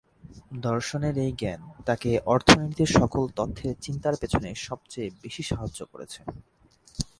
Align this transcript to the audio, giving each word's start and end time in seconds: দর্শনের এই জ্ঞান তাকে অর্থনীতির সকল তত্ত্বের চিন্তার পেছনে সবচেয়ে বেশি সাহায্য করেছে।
দর্শনের 0.59 1.15
এই 1.17 1.31
জ্ঞান 1.39 1.61
তাকে 1.85 2.09
অর্থনীতির 2.25 2.89
সকল 2.99 3.23
তত্ত্বের 3.37 3.75
চিন্তার 3.81 4.15
পেছনে 4.21 4.49
সবচেয়ে 4.67 5.09
বেশি 5.21 5.43
সাহায্য 5.43 5.79
করেছে। 5.91 6.21